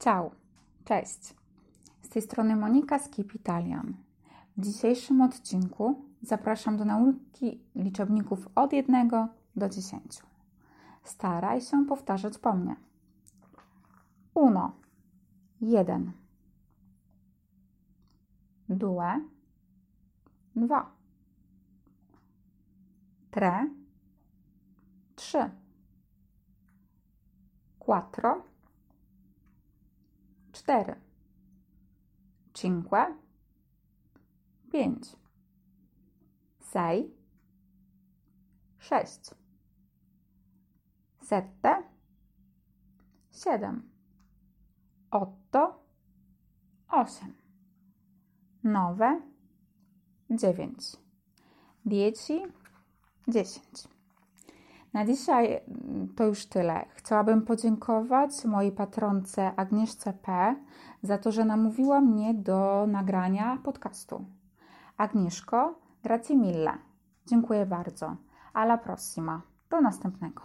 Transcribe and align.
Ciao, 0.00 0.30
cześć. 0.84 1.34
Z 2.02 2.08
tej 2.08 2.22
strony 2.22 2.56
Monika 2.56 2.98
z 2.98 3.08
Keep 3.08 3.34
Italian. 3.34 3.94
W 4.56 4.60
dzisiejszym 4.60 5.20
odcinku 5.20 6.04
zapraszam 6.22 6.76
do 6.76 6.84
nauki 6.84 7.60
liczebników 7.74 8.48
od 8.54 8.72
1 8.72 9.10
do 9.56 9.68
10. 9.68 10.22
Staraj 11.04 11.60
się 11.60 11.86
powtarzać 11.86 12.38
po 12.38 12.52
mnie. 12.52 12.76
Uno, 14.34 14.72
jeden. 15.60 16.12
Due, 18.68 19.20
dwa. 20.56 20.90
Tre, 23.30 23.70
trzy. 25.16 25.50
Quattro, 27.78 28.49
cztery, 30.60 30.94
cinque, 32.54 33.16
pięć, 34.72 35.16
sei, 36.60 37.14
sześć, 38.78 39.30
sette, 41.22 41.82
siedem, 43.32 43.90
otto, 45.10 45.84
osiem, 46.88 47.34
nove, 48.64 49.20
dziewięć, 50.30 50.96
dieci, 51.84 52.42
dziesięć. 53.28 53.99
Na 54.92 55.04
dzisiaj 55.04 55.60
mm, 55.68 56.08
to 56.16 56.24
już 56.24 56.46
tyle. 56.46 56.84
Chciałabym 56.94 57.42
podziękować 57.42 58.44
mojej 58.44 58.72
patronce 58.72 59.52
Agnieszce 59.56 60.12
P. 60.12 60.56
za 61.02 61.18
to, 61.18 61.32
że 61.32 61.44
namówiła 61.44 62.00
mnie 62.00 62.34
do 62.34 62.86
nagrania 62.88 63.58
podcastu. 63.64 64.24
Agnieszko, 64.96 65.74
grazie 66.02 66.36
mille. 66.36 66.78
Dziękuję 67.26 67.66
bardzo. 67.66 68.16
Alla 68.52 68.78
prossima. 68.78 69.42
Do 69.70 69.80
następnego. 69.80 70.42